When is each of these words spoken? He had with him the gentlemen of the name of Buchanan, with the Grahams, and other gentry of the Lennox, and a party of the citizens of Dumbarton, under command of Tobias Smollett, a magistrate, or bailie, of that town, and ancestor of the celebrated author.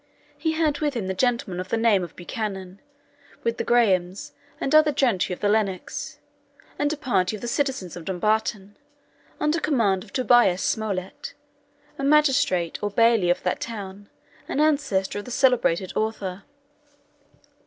He 0.35 0.53
had 0.53 0.79
with 0.79 0.95
him 0.95 1.05
the 1.05 1.13
gentlemen 1.13 1.59
of 1.59 1.69
the 1.69 1.77
name 1.77 2.03
of 2.03 2.15
Buchanan, 2.15 2.81
with 3.43 3.59
the 3.59 3.63
Grahams, 3.63 4.31
and 4.59 4.73
other 4.73 4.91
gentry 4.91 5.31
of 5.31 5.41
the 5.41 5.47
Lennox, 5.47 6.17
and 6.79 6.91
a 6.91 6.97
party 6.97 7.35
of 7.35 7.43
the 7.43 7.47
citizens 7.47 7.95
of 7.95 8.05
Dumbarton, 8.05 8.77
under 9.39 9.59
command 9.59 10.03
of 10.03 10.11
Tobias 10.11 10.63
Smollett, 10.63 11.35
a 11.99 12.03
magistrate, 12.03 12.81
or 12.81 12.89
bailie, 12.89 13.29
of 13.29 13.43
that 13.43 13.59
town, 13.59 14.09
and 14.49 14.59
ancestor 14.59 15.19
of 15.19 15.25
the 15.25 15.29
celebrated 15.29 15.93
author. 15.95 16.45